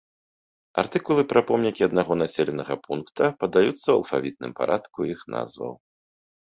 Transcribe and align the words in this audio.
Артыкулы 0.81 1.25
пра 1.33 1.41
помнікі 1.49 1.81
аднаго 1.89 2.13
населенага 2.23 2.79
пункта 2.89 3.23
падаюцца 3.45 3.77
ў 3.89 3.93
алфавітным 3.99 4.51
парадку 4.63 4.99
іх 5.15 5.19
назваў. 5.39 5.73